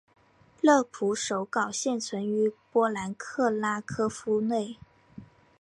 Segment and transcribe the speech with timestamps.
[0.61, 4.79] 乐谱手稿现存于波兰克拉科夫内。